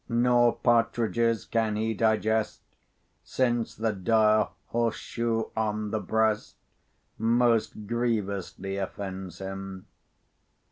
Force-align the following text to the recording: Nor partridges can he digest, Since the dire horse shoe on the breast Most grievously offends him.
Nor 0.09 0.55
partridges 0.55 1.45
can 1.45 1.75
he 1.75 1.93
digest, 1.93 2.61
Since 3.23 3.75
the 3.75 3.93
dire 3.93 4.47
horse 4.69 4.95
shoe 4.95 5.51
on 5.55 5.91
the 5.91 5.99
breast 5.99 6.55
Most 7.19 7.85
grievously 7.85 8.77
offends 8.77 9.37
him. 9.37 9.85